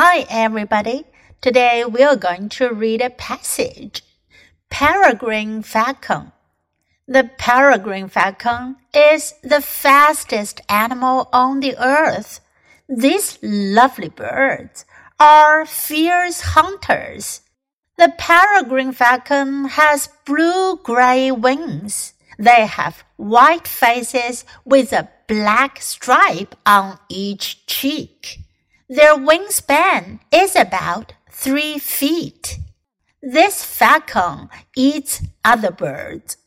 [0.00, 1.06] Hi, everybody.
[1.40, 4.04] Today we are going to read a passage.
[4.70, 6.30] Peregrine Falcon.
[7.08, 12.38] The peregrine falcon is the fastest animal on the earth.
[12.88, 14.84] These lovely birds
[15.18, 17.40] are fierce hunters.
[17.96, 22.12] The peregrine falcon has blue-gray wings.
[22.38, 28.44] They have white faces with a black stripe on each cheek.
[28.90, 32.58] Their wingspan is about three feet.
[33.20, 36.38] This falcon eats other birds.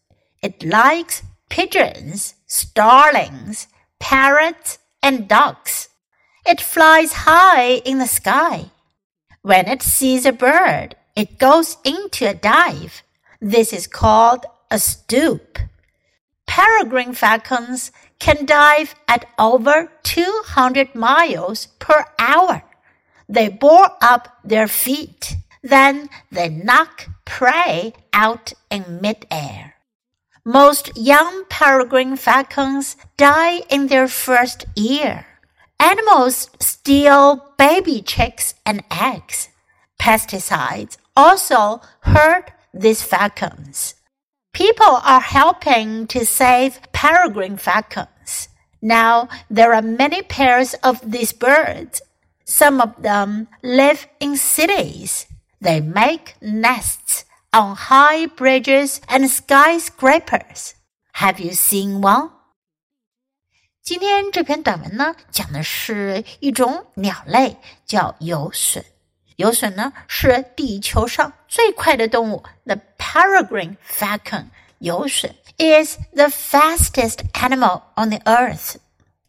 [0.41, 3.68] It likes pigeons, starlings,
[3.99, 5.90] parrots, and ducks.
[6.44, 8.71] It flies high in the sky.
[9.44, 13.04] When it sees a bird, it goes into a dive.
[13.40, 15.60] This is called a stoop.
[16.54, 22.64] Peregrine falcons can dive at over 200 miles per hour.
[23.30, 25.38] They bore up their feet.
[25.63, 29.76] Then they knock prey out in midair.
[30.43, 35.26] Most young peregrine falcons die in their first year.
[35.80, 39.48] Animals steal baby chicks and eggs.
[39.98, 43.96] Pesticides also hurt these falcons.
[44.52, 48.49] People are helping to save peregrine falcons.
[48.80, 52.01] Now there are many pairs of these birds.
[52.45, 55.26] Some of them live in cities.
[55.60, 60.74] They make nests on high bridges and skyscrapers.
[61.15, 62.30] Have you seen one?
[63.82, 67.56] 今天这篇短文呢，讲的是一种鸟类，
[67.87, 68.84] 叫游隼。
[69.37, 72.43] 游隼呢是地球上最快的动物。
[72.65, 74.47] The peregrine falcon
[74.78, 78.76] 游隼 is the fastest animal on the earth.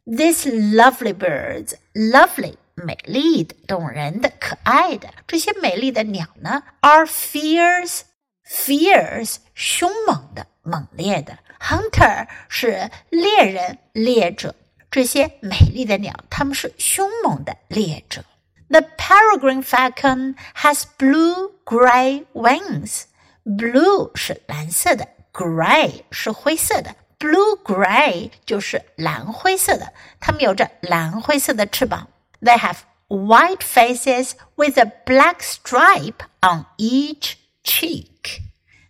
[0.06, 8.02] These lovely birds, lovely 美丽的、动人的、可爱的这些美丽的鸟呢，are fierce,
[8.48, 11.38] fierce 凶猛的、猛烈的。
[11.60, 14.56] Hunter 是猎人、猎者。
[14.90, 18.24] 这些美丽的鸟，它们是凶猛的猎者。
[18.72, 23.04] The peregrine falcon has blue-gray wings.
[23.46, 29.94] Blue 是蓝色的，gray 是灰色的，blue-gray 就是蓝灰色的。
[30.20, 32.10] 它们有着蓝灰色的翅膀。
[32.42, 38.42] They have white faces with a black stripe on each cheek.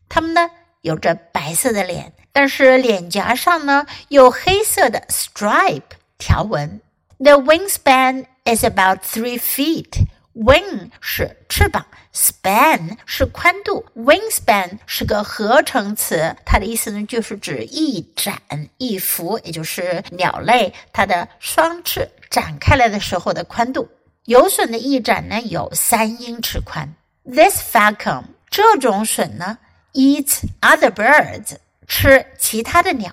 [0.10, 0.50] 它们呢
[0.82, 5.84] 有着白色的脸，但是脸颊上呢有黑色的 stripe
[6.18, 6.82] 条纹。
[7.20, 10.06] The wingspan is about three feet.
[10.34, 11.84] Wing 是翅膀，
[12.14, 18.40] span 是宽度，wingspan 是个合成词，它的意思呢就是指一展
[18.78, 23.90] 一幅，也就是鸟类它的双翅展开来的时候的宽度。
[24.26, 26.94] 游隼的翼展呢有三英尺宽。
[27.24, 29.58] This falcon 这种隼呢
[29.94, 31.56] eats other birds
[31.88, 33.12] 吃其他的鸟。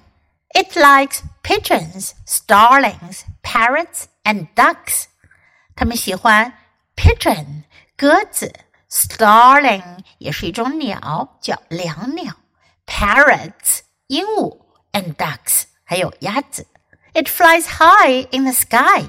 [0.51, 5.05] It likes pigeons, starlings, parrots, and ducks.
[5.79, 6.53] 它们喜欢
[6.97, 7.65] pigeon
[7.97, 8.53] 鸽子，
[8.91, 12.35] starling 也是一种鸟，叫椋鸟，
[12.87, 14.61] parrots 鹦鹉，
[14.93, 16.67] and ducks 还有鸭子。
[17.13, 19.09] It flies high in the sky.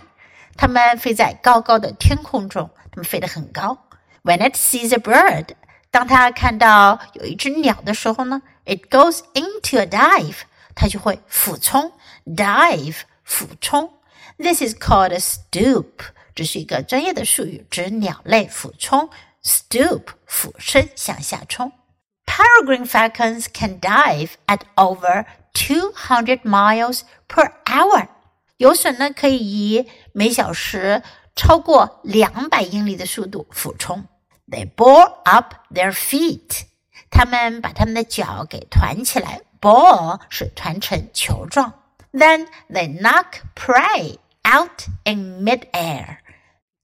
[0.58, 3.90] 它们飞在高高的天空中，它们飞得很高。
[4.24, 5.50] When it sees a bird，
[5.92, 10.38] 当它看到有一只鸟的时候呢，it goes into a dive，
[10.74, 11.92] 它就会俯冲，
[12.26, 14.00] dive 俯冲。
[14.38, 15.92] This is called a stoop，
[16.40, 19.09] 这是一个专业的术语，指鸟类俯冲。
[19.44, 21.72] Stoop 俯身向下冲。
[22.26, 28.08] Peregrine falcons can dive at over 200 miles per hour。
[28.58, 31.03] 游隼呢可以以每小时
[31.36, 34.06] 超过两百英里的速度俯冲。
[34.50, 36.64] They ball up their feet。
[37.12, 39.42] 他们把他们的脚给团起来。
[39.62, 41.74] Ball 是团成球状。
[42.12, 46.18] Then they knock prey out in mid-air.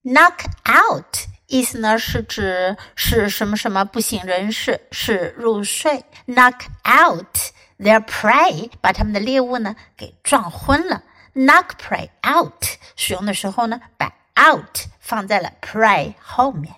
[0.06, 6.04] Knock out 意思呢是指使什么什么不省人事，是入睡。
[6.28, 7.38] Knock out
[7.78, 11.04] their prey，把他们的猎物呢给撞昏了。
[11.33, 16.74] Knock prey out 使用的时候呢，把 out 放在了 prey 后面。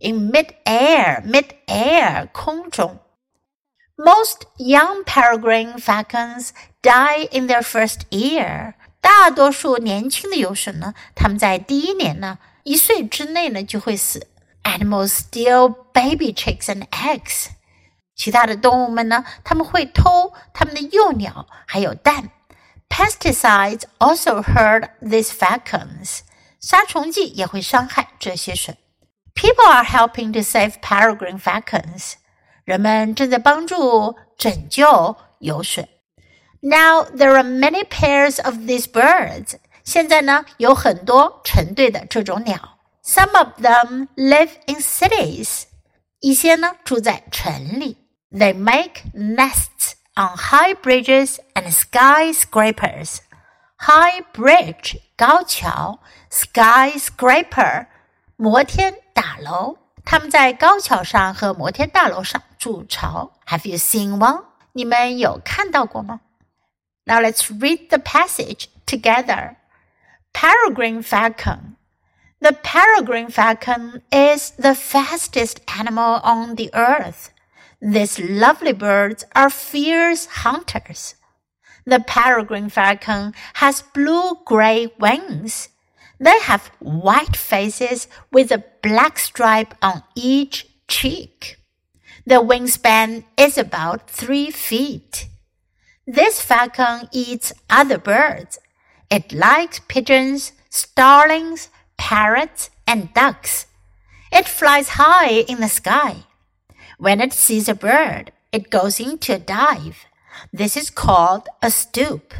[0.00, 3.00] In mid-air，mid-air 空中。
[3.96, 6.50] Most young peregrine falcons
[6.82, 8.74] die in their first year.
[9.00, 14.28] 大多数年轻的游隼呢，他们在第一年呢，一岁之内呢就会死。
[14.62, 17.48] Animals steal baby chicks and eggs。
[18.16, 22.30] 其他的动物们呢，他们会偷他们的幼鸟还有蛋。
[22.88, 26.20] Pesticides also hurt these falcons。
[26.60, 28.78] 杀虫剂也会伤害这些水。
[29.34, 32.14] People are helping to save peregrine falcons。
[32.64, 35.88] 人们正在帮助拯救游水。
[36.60, 39.56] Now there are many pairs of these birds。
[39.84, 42.78] 现在呢，有很多成对的这种鸟。
[43.04, 45.64] Some of them live in cities。
[46.20, 47.98] 一些呢住在城里。
[48.30, 53.18] They make nests on high bridges and skyscrapers.
[53.76, 55.98] High bridge 高桥，
[56.30, 57.86] skyscraper
[58.36, 59.76] 摩天大楼。
[60.06, 63.32] 他们在高桥上和摩天大楼上筑巢。
[63.46, 64.44] Have you seen one？
[64.72, 66.20] 你们有看到过吗
[67.09, 69.57] ？Now let's read the passage together.
[70.31, 71.75] Peregrine falcon.
[72.39, 77.33] The peregrine falcon is the fastest animal on the earth.
[77.81, 81.15] These lovely birds are fierce hunters.
[81.83, 85.69] The peregrine falcon has blue-gray wings.
[86.19, 91.57] They have white faces with a black stripe on each cheek.
[92.27, 95.25] The wingspan is about three feet.
[96.11, 98.57] This falcon eats other birds.
[99.11, 103.67] It likes pigeons, starlings, parrots, and ducks.
[104.31, 106.23] It flies high in the sky.
[106.97, 110.07] When it sees a bird, it goes into a dive.
[110.51, 112.33] This is called a stoop.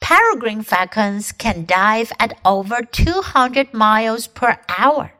[0.00, 5.12] Peregrine falcons can dive at over 200 miles per hour.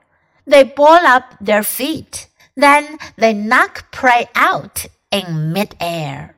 [0.47, 2.29] They ball up their feet.
[2.57, 6.37] Then they knock prey out in midair.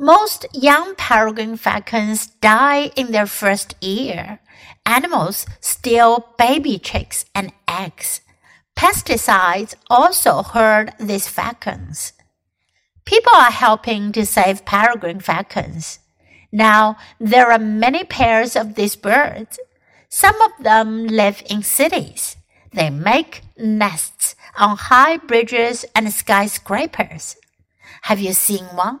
[0.00, 4.38] Most young peregrine falcons die in their first year.
[4.86, 8.20] Animals steal baby chicks and eggs.
[8.76, 12.12] Pesticides also hurt these falcons.
[13.04, 15.98] People are helping to save peregrine falcons.
[16.52, 19.58] Now, there are many pairs of these birds.
[20.08, 22.36] Some of them live in cities.
[22.72, 27.34] They make nests on high bridges and skyscrapers.
[28.02, 29.00] Have you seen one?